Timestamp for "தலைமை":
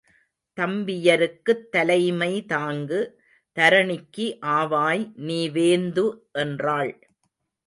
1.69-2.45